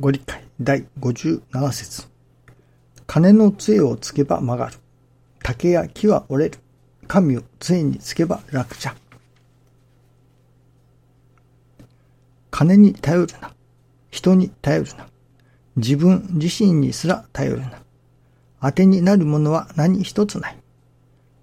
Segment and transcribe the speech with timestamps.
[0.00, 2.08] ご理解第57節
[3.06, 4.78] 金の杖をつけば曲がる。
[5.42, 6.58] 竹や木は折れる。
[7.06, 8.96] 神を杖につけば楽じゃ。
[12.50, 13.52] 金に頼るな。
[14.10, 15.06] 人に頼るな。
[15.76, 17.82] 自分自身にすら頼るな。
[18.62, 20.56] 当てになるものは何一つない。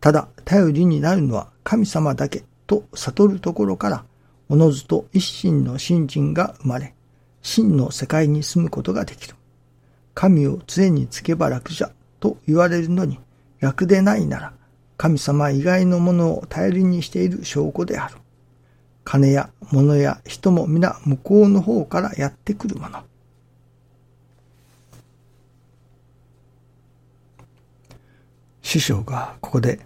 [0.00, 4.04] ただ頼りになるのは神様だけと悟るところから、
[4.48, 6.94] おのずと一心の信心が生まれ、
[7.42, 9.34] 真の世界に住むことができる。
[10.14, 13.18] 神を杖につけば楽じゃと言われるのに、
[13.60, 14.52] 楽でないなら、
[14.96, 18.16] 神様以外のものを頼りにしている証拠である。
[19.04, 23.02] 金や物や人も皆向こうの方からやってくるもの。
[28.60, 29.80] 師匠がここで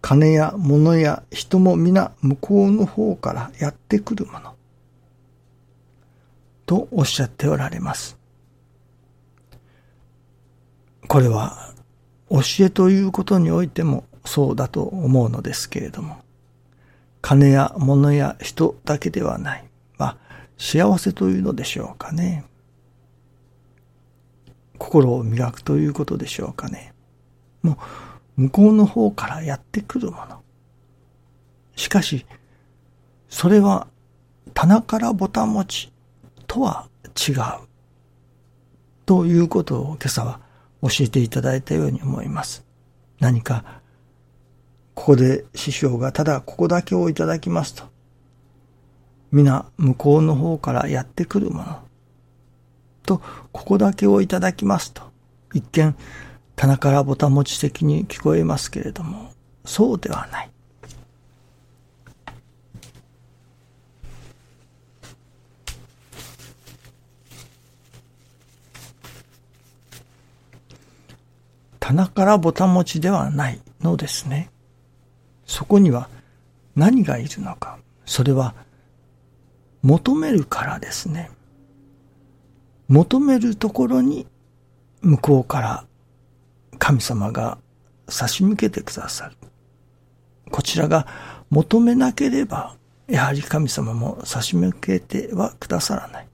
[0.00, 4.57] 金や物や人も皆向こうの方からやってくるもの。
[6.68, 8.18] とおっしゃっておられます。
[11.08, 11.72] これは
[12.28, 16.18] 教えということにおいてもそうだと思うのですけれども、
[17.22, 19.64] 金や物や人だけではない。
[19.96, 20.16] まあ、
[20.58, 22.44] 幸せというのでしょうかね。
[24.76, 26.92] 心を磨くということでしょうかね。
[27.62, 27.78] も
[28.36, 30.42] う、向こうの方からやってくるもの。
[31.76, 32.26] しかし、
[33.30, 33.86] それは
[34.52, 35.92] 棚からボタン持ち
[36.48, 37.36] とは違う。
[39.06, 40.40] ということを今朝は
[40.82, 42.64] 教えていただいたように思います。
[43.20, 43.80] 何か、
[44.94, 47.84] ここで師匠がただここだけをいただきますと、
[49.30, 51.78] 皆向こうの方からやってくるもの、
[53.04, 55.02] と、ここだけをいただきますと、
[55.54, 55.96] 一見、
[56.56, 59.30] 棚からぼたもち的に聞こえますけれども、
[59.64, 60.50] そうではない。
[71.88, 74.50] 棚からぼたもちではないのですね。
[75.46, 76.10] そこには
[76.76, 77.78] 何がいるのか。
[78.04, 78.54] それは
[79.80, 81.30] 求めるからですね。
[82.88, 84.26] 求めるところに
[85.00, 85.86] 向こうから
[86.78, 87.56] 神様が
[88.06, 89.36] 差し向けてくださる。
[90.50, 91.06] こちらが
[91.48, 96.28] 求めなければ、やはり神様も差し向けてはくださらない。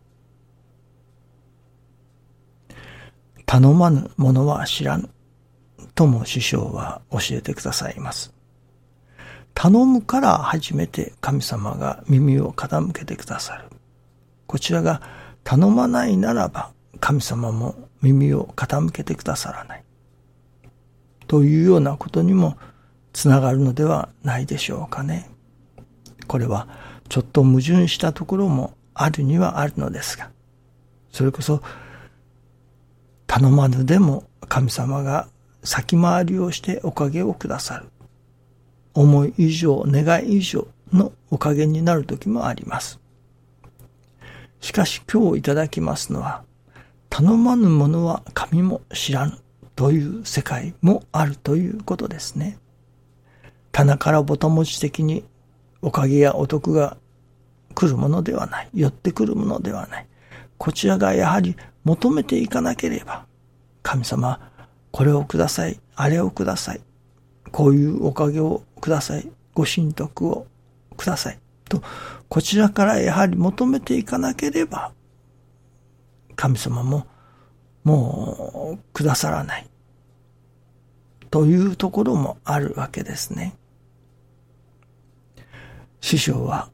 [3.47, 5.11] 頼まぬ者は知らぬ。
[5.95, 8.33] とも師匠は教えてくださいます。
[9.55, 13.69] 頼むから初めて神様が耳を傾けてくださる。
[14.47, 15.01] こちらが
[15.45, 19.85] 頼まないならば神様も耳を傾けてくださらない。
[21.27, 22.57] というようなことにも
[23.13, 25.31] つながるのではないでしょうかね。
[26.27, 26.69] これは
[27.09, 30.31] ちょっと矛盾したところもあるにはあるのですが、
[31.13, 31.63] それこそ
[33.27, 35.29] 頼まぬでも神様が
[35.65, 37.87] 先回りをしておかげをくださる。
[38.95, 43.01] 思い以上、願い以上のおかげになる時もあります。
[44.61, 46.45] しかし今日いただきますのは、
[47.11, 49.39] 頼まぬ者は神も知らぬ
[49.77, 52.59] という世界もあるということですね。
[53.73, 55.25] 棚からぼたもち的に
[55.83, 56.97] おかげやお得が
[57.75, 58.69] 来るものではない。
[58.73, 60.07] 寄ってくるものではない。
[60.59, 63.27] こちらがやはり求めていかなければ、
[63.83, 64.53] 神様、
[64.95, 66.81] これをください、あれをください、
[67.51, 70.47] こういうおかげをください、ご神徳を
[70.97, 71.39] ください、
[71.69, 71.83] と、
[72.29, 74.93] こちらからやはり求めていかなければ、
[76.37, 77.09] 神様も
[77.83, 79.69] もうくださらない。
[81.29, 83.57] というところもあるわけですね。
[86.01, 86.71] 師匠は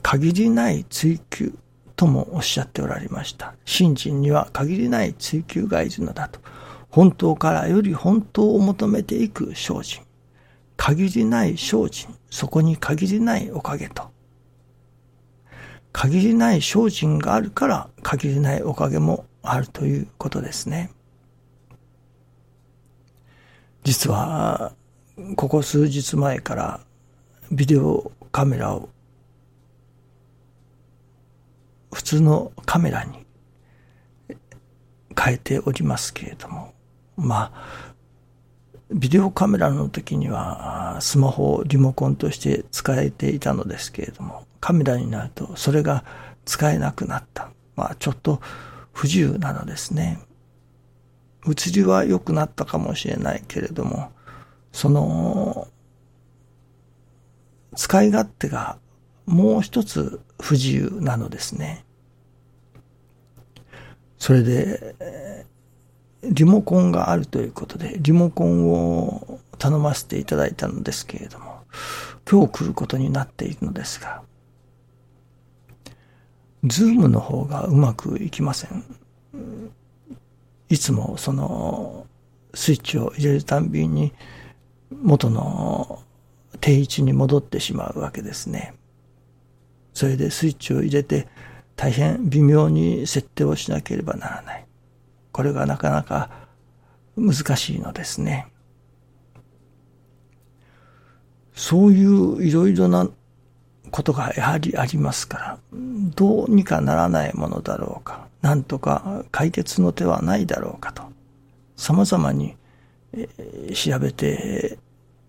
[0.00, 1.52] 限りない追求
[1.94, 3.54] ともおっしゃっておられました。
[3.66, 6.40] 信心には限りない追求がいるのだと。
[6.94, 10.04] 本当からより本当を求めていく精進。
[10.76, 12.14] 限りない精進。
[12.30, 14.12] そこに限りないおかげと。
[15.90, 20.92] 限りない精進があるから限りないおかげもあるということですね。
[23.82, 24.72] 実は、
[25.34, 26.80] ここ数日前から
[27.50, 28.88] ビデオカメラを
[31.92, 33.26] 普通のカメラに
[35.20, 36.72] 変えておりますけれども、
[37.16, 37.94] まあ、
[38.90, 46.04] ビデオカメラの時にはスマホをリモコンとして使えていたのですけれども、カメラになるとそれが
[46.44, 47.50] 使えなくなった。
[47.76, 48.40] まあちょっと
[48.92, 50.18] 不自由なのですね。
[51.46, 54.12] 映りは良くなったかもしれないけれども、
[54.72, 55.68] その、
[57.76, 58.78] 使い勝手が
[59.26, 61.84] もう一つ不自由なのですね。
[64.18, 65.44] それで、
[66.30, 71.62] リモコンがあるということで、リモコンを頼ませていただいたのですけれども、
[72.28, 74.22] 今日来ることになっているのですが、
[76.64, 78.84] ズームの方がうまくいきません。
[80.68, 82.06] いつもその
[82.54, 84.12] スイッチを入れるたんびに
[84.90, 86.02] 元の
[86.60, 88.74] 定位置に戻ってしまうわけですね。
[89.92, 91.28] それでスイッチを入れて
[91.76, 94.66] 大変微妙に設定をしなければならない。
[95.34, 96.30] これがなかなか
[97.16, 98.46] 難しいのですね。
[101.54, 103.08] そういういろいろな
[103.90, 105.58] ことがやはりありますから、
[106.14, 111.02] どうにかならないものだろうか、なんとか解決の手はないだろうかと、
[111.76, 112.56] 様々に
[113.74, 114.78] 調べて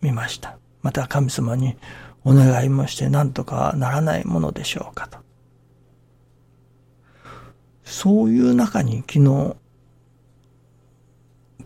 [0.02, 0.60] みました。
[0.84, 1.78] また神様に
[2.24, 5.18] お願いもしてなんとかならないものでしょうかと。
[7.84, 9.56] そういう中に昨日、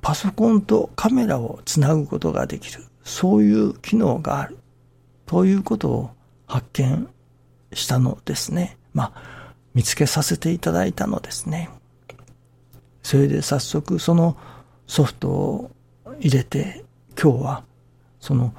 [0.02, 4.58] パソコンとカメラをつなぐことができる、そういう機能がある、
[5.26, 6.10] ということを
[6.48, 7.08] 発見
[7.74, 8.78] したのですね。
[8.94, 11.70] まあ、見つけさせていただいたのですね。
[13.04, 14.38] それで早速その
[14.88, 15.72] ソフトを
[16.20, 16.84] 入れて、
[17.22, 17.64] 今日は
[18.20, 18.54] その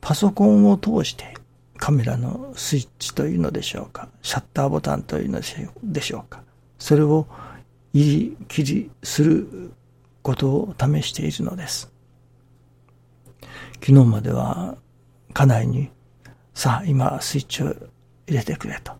[0.00, 1.34] パソコンを通して
[1.78, 5.40] カメラのスイッチというのでしょうか、シャッターボタンというの
[5.82, 6.42] でしょうか、
[6.78, 7.26] それを
[7.92, 9.72] 入り切りする
[10.22, 11.92] ことを試しているのです。
[13.74, 14.76] 昨日までは
[15.32, 15.90] 家内に
[16.54, 17.66] さあ、今、スイッチを
[18.26, 18.92] 入れてくれと。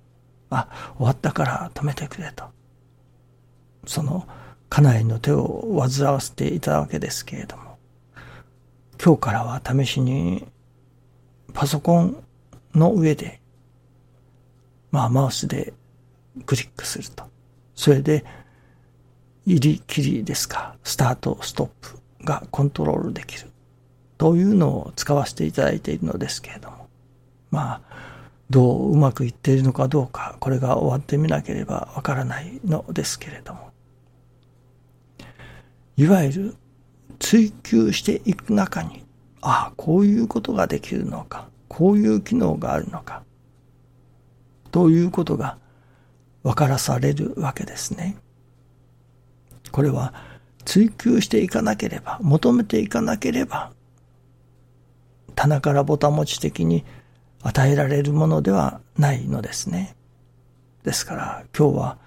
[0.51, 2.45] あ、終わったから止めてくれと。
[3.87, 4.27] その、
[4.71, 7.79] 家内の手を煩わせていたわけですけれども、
[9.03, 10.47] 今日からは試しに、
[11.53, 12.25] パソコン
[12.75, 13.41] の上で、
[14.91, 15.75] まあ、マウスで
[16.47, 17.25] クリックすると。
[17.75, 18.25] それで、
[19.45, 23.49] 入り切りですか、スタート、ストップがコントロールできる。
[24.19, 26.89] というのを使わせていただいているのですけれども、
[27.51, 27.81] まあ、
[28.51, 33.71] どううまくいっているのかどうか、これが終わってみなければわからないのですけれども。
[35.97, 36.57] いわゆる
[37.19, 39.05] 追求していく中に、
[39.41, 43.25] ああ、こういうことができるのか、こういう機能があるのか、
[44.71, 45.59] ということが
[46.43, 48.17] 分からされるわけですね。
[49.73, 50.15] これは
[50.65, 53.73] 追求していかなければ、求めていかなければ、
[55.35, 56.85] 棚からぼたもち的に
[57.43, 59.97] 与えられるものではないのですね。
[60.85, 61.99] ですから今日は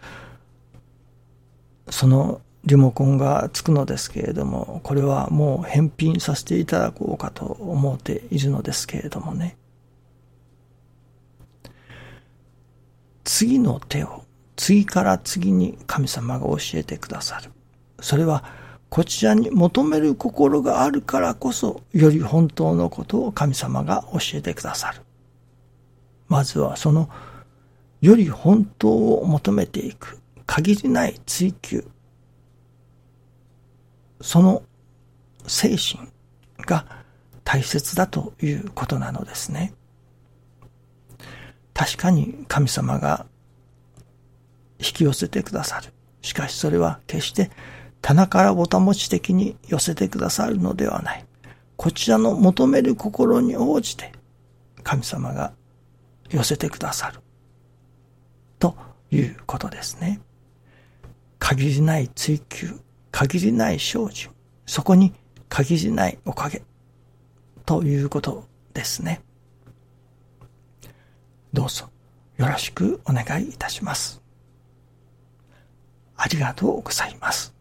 [1.89, 9.55] そのリモコンがつくのですけれども、これはもう返品させていただこうかと思っているのですけれどもね。
[13.23, 14.24] 次の手を
[14.55, 17.51] 次から次に神様が教えてくださる。
[17.99, 18.43] それは
[18.89, 25.01] こちらに求める心があるからこそ、より本当のことを神様が教えてくださる。
[26.27, 27.09] まずはその
[28.01, 31.87] より本当を求めていく限りない追求
[34.21, 34.63] その
[35.47, 36.09] 精神
[36.65, 36.85] が
[37.43, 39.73] 大切だということなのですね。
[41.73, 43.27] 確かに神様が
[44.79, 45.93] 引き寄せてくださる。
[46.21, 47.51] しかしそれは決して
[48.01, 51.25] 棚からぼたもち的に寄せてくださるのではない。
[51.75, 54.11] こちらの求める心に応じて
[54.83, 55.53] 神様が
[56.29, 57.19] 寄せてくださる。
[58.59, 58.75] と
[59.11, 60.21] いうことですね。
[61.39, 62.79] 限りない追求、
[63.11, 64.29] 限りない生じ、
[64.65, 65.13] そこに
[65.49, 66.63] 限りないおかげ、
[67.65, 69.21] ということですね。
[71.53, 71.89] どうぞ
[72.37, 74.24] よろしくお願いいたします。
[76.17, 77.54] ありがとうございます。